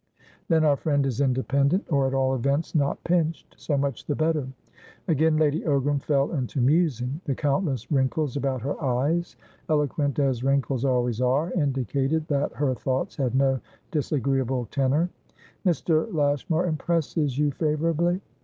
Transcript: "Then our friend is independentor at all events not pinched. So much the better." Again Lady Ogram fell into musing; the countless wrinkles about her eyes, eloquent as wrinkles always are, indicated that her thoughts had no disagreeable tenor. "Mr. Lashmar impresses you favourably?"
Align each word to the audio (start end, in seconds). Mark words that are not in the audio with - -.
"Then 0.47 0.63
our 0.63 0.77
friend 0.77 1.05
is 1.05 1.19
independentor 1.21 2.07
at 2.07 2.15
all 2.15 2.33
events 2.33 2.73
not 2.73 3.03
pinched. 3.03 3.53
So 3.55 3.77
much 3.77 4.03
the 4.07 4.15
better." 4.15 4.47
Again 5.07 5.37
Lady 5.37 5.61
Ogram 5.61 6.01
fell 6.01 6.31
into 6.31 6.59
musing; 6.59 7.21
the 7.25 7.35
countless 7.35 7.91
wrinkles 7.91 8.35
about 8.35 8.63
her 8.63 8.83
eyes, 8.83 9.35
eloquent 9.69 10.17
as 10.17 10.43
wrinkles 10.43 10.85
always 10.85 11.21
are, 11.21 11.51
indicated 11.53 12.25
that 12.29 12.51
her 12.53 12.73
thoughts 12.73 13.15
had 13.15 13.35
no 13.35 13.59
disagreeable 13.91 14.65
tenor. 14.71 15.07
"Mr. 15.67 16.11
Lashmar 16.11 16.65
impresses 16.65 17.37
you 17.37 17.51
favourably?" 17.51 18.21